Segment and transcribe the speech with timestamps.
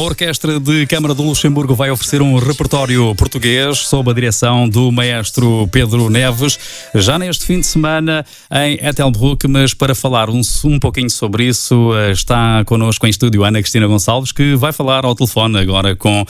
[0.00, 5.68] Orquestra de Câmara do Luxemburgo vai oferecer um repertório português sob a direção do maestro
[5.70, 6.58] Pedro Neves,
[6.94, 11.90] já neste fim de semana em Etelbruck, mas para falar um, um pouquinho sobre isso
[12.10, 16.26] está connosco em estúdio Ana Cristina Gonçalves, que vai falar ao telefone agora com uh,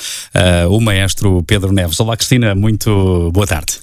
[0.68, 2.00] o maestro Pedro Neves.
[2.00, 3.78] Olá Cristina, muito boa tarde.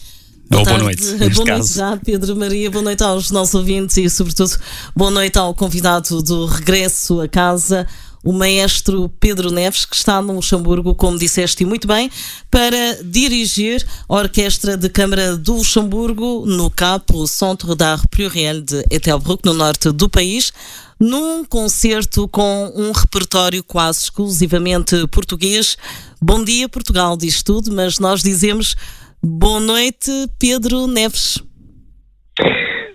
[0.49, 1.03] Boa, Ou boa noite.
[1.33, 2.71] Boa noite já, Pedro Maria.
[2.71, 4.57] Boa noite aos nossos ouvintes e, sobretudo,
[4.95, 7.85] boa noite ao convidado do regresso a casa,
[8.23, 12.09] o maestro Pedro Neves, que está no Luxemburgo, como disseste muito bem,
[12.49, 18.83] para dirigir a Orquestra de Câmara do Luxemburgo no CAP, o Centre d'Art Pluriel de
[18.89, 20.51] Etelbruck, no norte do país
[20.99, 25.77] num concerto com um repertório quase exclusivamente português.
[26.19, 28.75] Bom dia, Portugal, diz tudo, mas nós dizemos
[29.21, 31.39] Boa noite, Pedro Neves.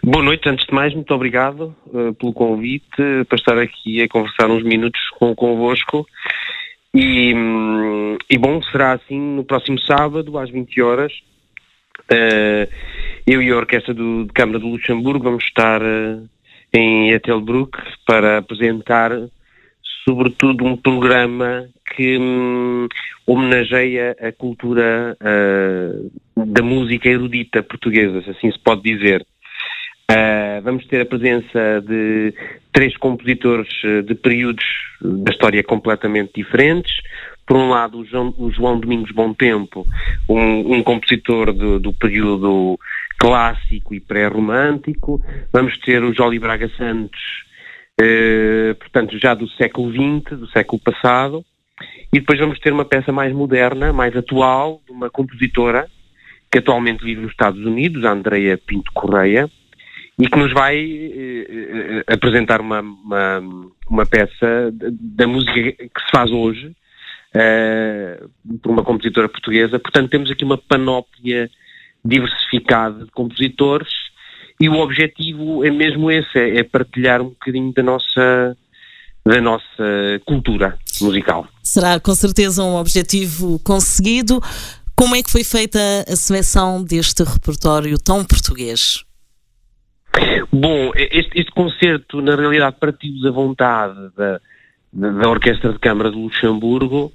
[0.04, 2.84] Boa noite, antes de mais, muito obrigado uh, pelo convite
[3.28, 6.04] para estar aqui a conversar uns minutos com, convosco.
[6.92, 11.12] E, um, e bom, será assim no próximo sábado, às 20 horas.
[12.10, 12.68] Uh,
[13.24, 16.28] eu e a Orquestra do, de Câmara do Luxemburgo vamos estar uh,
[16.74, 19.12] em Etelbruck para apresentar,
[20.04, 22.88] sobretudo, um programa que hum,
[23.24, 29.24] homenageia a cultura uh, da música erudita portuguesa, se assim se pode dizer.
[30.12, 32.34] Uh, vamos ter a presença de
[32.70, 34.64] três compositores ah, de períodos
[35.00, 36.92] da história completamente diferentes.
[37.46, 39.86] Por um lado, o João, o João Domingos Bom Tempo,
[40.28, 42.78] um, um compositor do, do, período
[43.18, 45.18] clássico e pré-romântico.
[45.50, 47.20] Vamos ter o Jolie Braga Santos,
[47.98, 51.42] uh, portanto, já do século XX, do século passado.
[52.12, 55.86] E depois vamos ter uma peça mais moderna, mais atual, de uma compositora
[56.50, 59.48] que atualmente vive nos Estados Unidos, a Andrea Pinto Correia,
[60.18, 63.42] e que nos vai eh, eh apresentar uma, uma,
[63.88, 66.72] uma, peça da música que se faz hoje
[67.34, 68.22] eh,
[68.62, 69.78] por uma compositora portuguesa.
[69.78, 71.50] Portanto, temos aqui uma panóplia
[72.04, 73.92] diversificada de compositores
[74.60, 78.56] e o objetivo é mesmo esse, é, é partilhar um bocadinho da nossa
[79.24, 79.84] da nossa
[80.26, 81.46] cultura musical.
[81.62, 84.40] Será com certeza um objetivo conseguido.
[84.96, 89.04] Como é que foi feita a seleção deste repertório tão português?
[90.52, 94.40] Bom, este, este concerto na realidade partiu da vontade da,
[94.92, 97.12] da Orquestra de Câmara de Luxemburgo,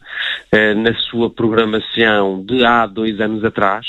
[0.52, 3.86] eh, na sua programação de há dois anos atrás,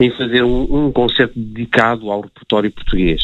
[0.00, 3.22] em fazer um, um concerto dedicado ao repertório português.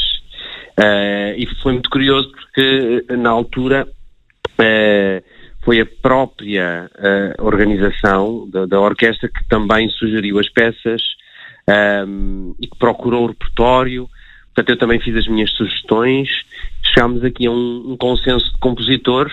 [0.78, 5.24] Uh, e foi muito curioso porque na altura uh,
[5.62, 11.02] foi a própria uh, organização da, da, orquestra que também sugeriu as peças
[12.08, 14.08] um, e que procurou o repertório.
[14.54, 16.28] Portanto, eu também fiz as minhas sugestões.
[16.94, 19.32] Chegámos aqui a um, um consenso de compositores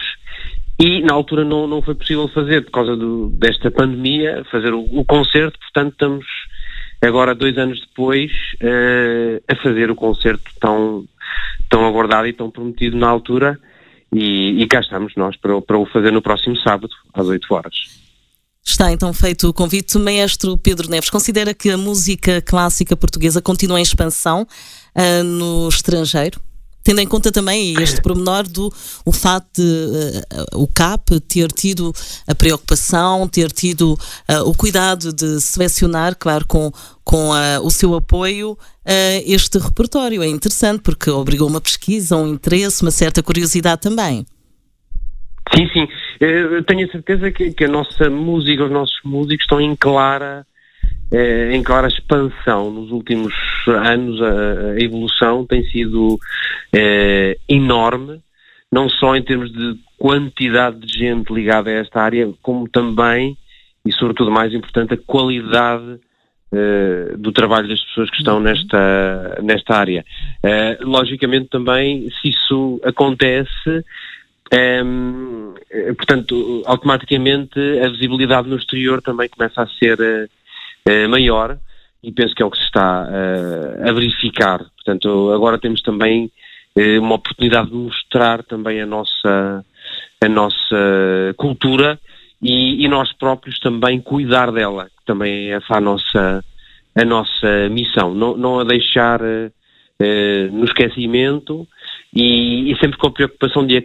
[0.79, 4.79] e na altura não, não foi possível fazer, por causa do, desta pandemia, fazer o,
[4.79, 5.59] o, concerto.
[5.59, 6.25] Portanto, estamos
[7.01, 8.31] agora, dois anos depois,
[8.63, 11.03] uh, a fazer o concerto tão,
[11.67, 13.59] tão aguardado e tão prometido na altura.
[14.13, 18.08] E, e cá estamos nós para, para o fazer no próximo sábado, às 8 horas.
[18.69, 19.97] Está então feito o convite.
[19.97, 24.43] Maestro Pedro Neves, considera que a música clássica portuguesa continua em expansão
[24.95, 26.39] uh, no estrangeiro?
[26.83, 28.71] Tendo em conta também este pormenor do
[29.03, 30.21] o facto de
[30.53, 31.91] uh, o CAP ter tido
[32.27, 33.93] a preocupação, ter tido
[34.29, 36.71] uh, o cuidado de selecionar, claro, com,
[37.03, 37.31] com
[37.63, 38.55] o seu apoio,
[39.25, 40.21] este repertório.
[40.21, 44.27] É interessante porque obrigou uma pesquisa, um interesse, uma certa curiosidade também.
[45.55, 45.87] Sim, sim.
[46.19, 50.45] Eu tenho a certeza que, que a nossa música, os nossos músicos estão em clara
[51.11, 53.33] eh, em clara expansão nos últimos
[53.67, 54.21] anos.
[54.21, 56.19] A, a evolução tem sido
[56.73, 58.21] eh, enorme,
[58.71, 63.35] não só em termos de quantidade de gente ligada a esta área, como também,
[63.85, 65.99] e sobretudo mais importante, a qualidade
[66.53, 68.43] uh, do trabalho das pessoas que estão uhum.
[68.43, 70.05] nesta, nesta área.
[70.43, 73.83] Uh, logicamente também, se isso acontece,
[74.53, 80.29] um, ehm, portanto, automaticamente a visibilidade no exterior também começa a ser uh,
[80.85, 81.57] eh, maior
[82.01, 84.59] e penso que é o que se está uh, a verificar.
[84.75, 86.31] Portanto, agora temos também
[87.01, 89.65] uma oportunidade de mostrar também a nossa,
[90.23, 91.99] a nossa cultura
[92.41, 96.41] e, e, nós próprios também cuidar dela, que também é a nossa,
[96.95, 99.19] a nossa missão, não, não a deixar
[100.51, 101.67] no esquecimento
[102.13, 103.83] e, e, sempre com a preocupação de a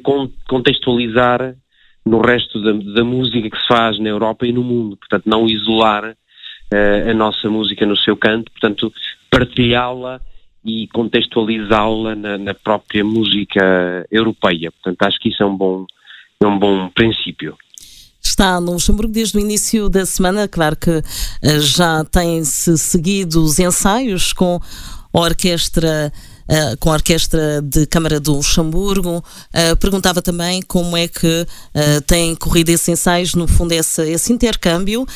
[0.48, 1.54] contextualizar
[2.04, 5.46] no resto da, da música que se faz na Europa e no mundo, portanto não
[5.46, 6.14] isolar
[6.72, 8.92] uh, a nossa música no seu canto, portanto,
[9.30, 10.20] partilhá-la
[10.64, 14.72] e contextualizá-la na, na, própria música europeia.
[14.72, 15.84] Portanto, acho que isso é um bom,
[16.40, 17.56] é um bom princípio.
[18.22, 20.48] está no Luxemburgo desde o início da semana.
[20.48, 24.58] Claro que uh, já têm-se seguido os ensaios com
[25.12, 26.12] a orquestra.
[26.46, 29.18] Uh, com a Orquestra de Câmara do Luxemburgo.
[29.18, 34.30] Uh, perguntava também como é que uh, têm corrido esses ensaios, no fundo, esse, esse
[34.30, 35.06] intercâmbio,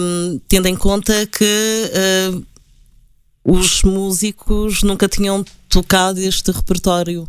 [0.00, 2.44] um, tendo em conta que
[3.42, 7.26] os músicos nunca tinham tocado este repertório.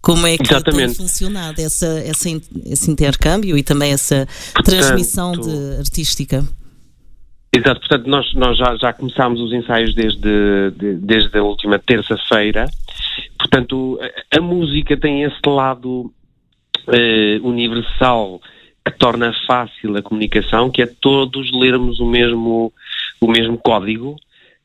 [0.00, 0.96] Como é que Exatamente.
[0.96, 2.28] tem funcionado essa, essa,
[2.64, 6.44] esse intercâmbio e também essa portanto, transmissão de artística?
[7.52, 12.66] Exato, portanto, nós, nós já, já começámos os ensaios desde, de, desde a última terça-feira.
[13.38, 16.12] Portanto, a, a, música tem esse lado
[16.88, 18.40] eh, universal
[18.84, 22.72] que torna fácil a comunicação, que é todos lermos o mesmo,
[23.20, 24.16] o mesmo código.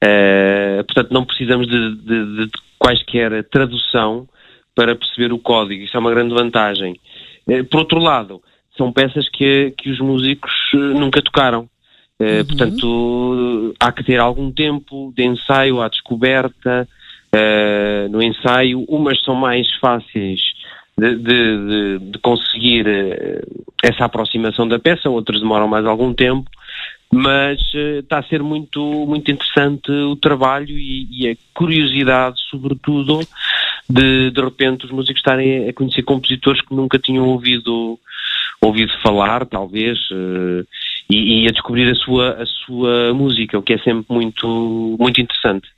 [0.04, 4.28] Uh, portanto, não precisamos de, de, de quaisquer tradução
[4.76, 5.84] para perceber o código.
[5.84, 7.00] Isso é uma grande vantagem.
[7.48, 8.42] Eh, por outro lado,
[8.78, 11.70] são peças que, que os músicos eh, nunca tocaram.
[12.24, 12.46] Eh, uhum.
[12.46, 16.88] Portanto, há que ter algum tempo de ensaio à descoberta.
[18.12, 20.40] no ensaio, umas são mais fáceis
[20.96, 22.86] de, de, de, conseguir
[23.84, 26.48] essa aproximação da peça, outras demoram mais algum tempo
[27.14, 33.20] mas uh, está a ser muito, muito interessante o trabalho e, e, a curiosidade, sobretudo,
[33.88, 38.00] de de repente os músicos estarem a conhecer compositores que nunca tinham ouvido,
[38.60, 40.66] ouvido falar, talvez, uh,
[41.14, 45.22] e, e, a descobrir a sua, a sua música, o que é sempre muito, muito
[45.22, 45.70] interessante.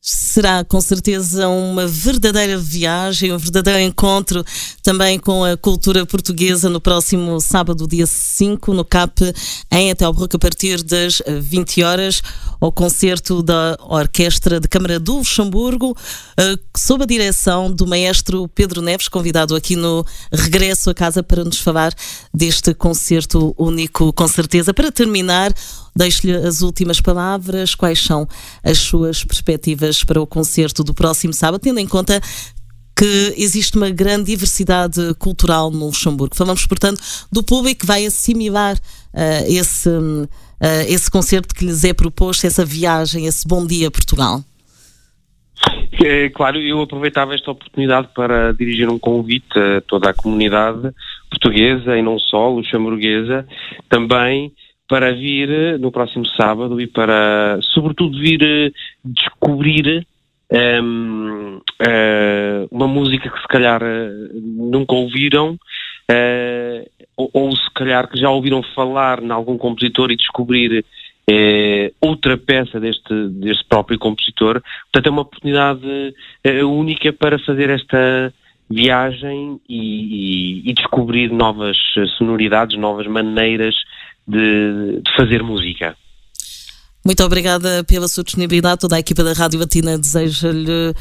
[0.00, 4.44] Será com certeza uma verdadeira viagem, um verdadeiro encontro
[4.80, 9.34] também com a cultura portuguesa no próximo sábado, dia 5, no CAP,
[9.72, 12.22] em Etelbruck, a partir das 20 horas,
[12.60, 15.96] ao concerto da Orquestra de Câmara do Luxemburgo,
[16.38, 21.42] eh, sob a direção do maestro Pedro Neves, convidado aqui no Regresso a Casa para
[21.42, 21.92] nos falar
[22.32, 24.72] deste concerto único, com certeza.
[24.72, 25.52] Para terminar,
[25.98, 27.74] Deixo-lhe as últimas palavras.
[27.74, 28.26] Quais são
[28.62, 32.20] as suas perspectivas para o concerto do próximo sábado, tendo em conta
[32.96, 36.36] que existe uma grande diversidade cultural no Luxemburgo.
[36.36, 37.00] Falamos, portanto,
[37.30, 40.28] do público que vai assimilar uh, esse, uh,
[40.88, 44.42] esse concerto que lhes é proposto, essa viagem, esse bom dia a Portugal.
[46.04, 50.92] É, claro, eu aproveitava esta oportunidade para dirigir um convite a toda a comunidade
[51.30, 53.46] portuguesa e não só, luxemburguesa,
[53.88, 54.52] também
[54.88, 58.72] para vir eh, no próximo sábado e para, sobretudo, vir eh,
[59.04, 60.06] descobrir
[60.50, 63.82] um, ehm, uh, eh, uma música que se calhar
[64.32, 70.16] nunca ouviram uh, ou, ou, se calhar que já ouviram falar em algum compositor e
[70.16, 70.84] descobrir
[72.00, 74.62] outra peça deste, deste próprio compositor.
[74.84, 76.14] Portanto, é uma oportunidade
[76.64, 78.32] única para fazer esta
[78.70, 81.76] viagem e, e, e descobrir novas
[82.16, 83.74] sonoridades, novas maneiras
[84.28, 85.96] de, de fazer música.
[87.04, 88.80] Muito obrigada pela sua disponibilidade.
[88.80, 90.94] Toda a equipa da Rádio Batina deseja-lhe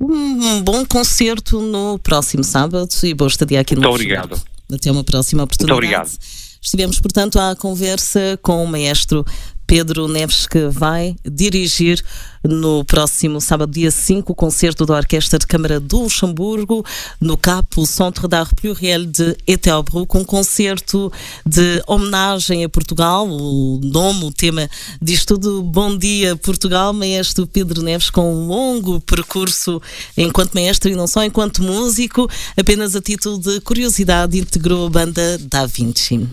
[0.00, 4.40] um bom concerto no próximo sábado e boa estadia aqui no Muito obrigado.
[4.72, 5.78] Até uma próxima oportunidade.
[5.78, 6.18] Muito obrigado.
[6.62, 9.24] Estivemos, portanto, à conversa com o maestro
[9.72, 12.04] Pedro Neves, que vai dirigir
[12.44, 16.84] no próximo sábado, dia 5, o concerto da Orquestra de Câmara do Luxemburgo,
[17.18, 21.10] no CAP, o Centre d'Art Pluriel de Etelbruck, um concerto
[21.46, 23.26] de homenagem a Portugal.
[23.26, 24.68] O nome, o tema
[25.00, 25.62] diz tudo.
[25.62, 29.80] Bom dia, Portugal, maestro Pedro Neves, com um longo percurso
[30.18, 35.38] enquanto maestro e não só enquanto músico, apenas a título de curiosidade, integrou a banda
[35.38, 36.28] Da Vinci.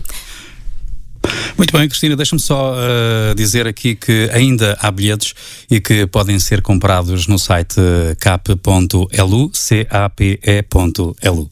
[1.60, 5.34] Muito bem, Cristina, deixa-me só uh, dizer aqui que ainda há bilhetes
[5.70, 7.76] e que podem ser comprados no site
[8.18, 9.06] cap.lu,
[9.90, 11.48] cap.lu.